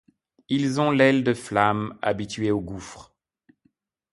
Ils 0.49 0.81
ont 0.81 0.89
l'aile 0.89 1.23
de 1.23 1.35
flamme 1.35 1.95
habituée 2.01 2.49
au 2.49 2.59
gouffre. 2.59 3.13